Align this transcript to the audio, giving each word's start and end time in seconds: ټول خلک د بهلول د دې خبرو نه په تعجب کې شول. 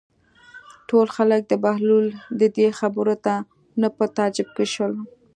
ټول 0.89 1.07
خلک 1.15 1.41
د 1.47 1.53
بهلول 1.63 2.05
د 2.39 2.41
دې 2.57 2.67
خبرو 2.79 3.15
نه 3.81 3.87
په 3.97 4.05
تعجب 4.17 4.47
کې 4.55 4.65
شول. 4.73 4.93